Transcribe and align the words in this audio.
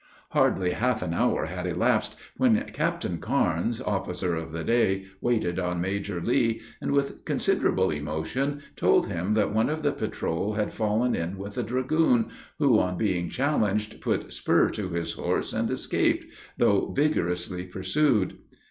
Hardly 0.29 0.71
half 0.71 1.03
an 1.03 1.13
hour 1.13 1.45
had 1.45 1.67
elapsed, 1.67 2.15
when 2.35 2.59
Captain 2.73 3.19
Carnes, 3.19 3.79
officer 3.79 4.33
of 4.35 4.51
the 4.51 4.63
day, 4.63 5.05
waited 5.21 5.59
on 5.59 5.79
Major 5.79 6.19
Lee, 6.19 6.59
and, 6.81 6.89
with 6.91 7.23
considerable 7.23 7.91
emotion, 7.91 8.63
told 8.75 9.05
him 9.05 9.35
that 9.35 9.53
one 9.53 9.69
of 9.69 9.83
the 9.83 9.91
patrol 9.91 10.53
had 10.53 10.73
fallen 10.73 11.13
in 11.13 11.37
with 11.37 11.55
a 11.55 11.61
dragoon, 11.61 12.31
who, 12.57 12.79
on 12.79 12.97
being 12.97 13.29
challenged, 13.29 14.01
put 14.01 14.33
spur 14.33 14.71
to 14.71 14.89
his 14.89 15.11
horse, 15.13 15.53
and 15.53 15.69
escaped, 15.69 16.25
though 16.57 16.91
vigorously 16.95 17.63
pursued. 17.67 18.39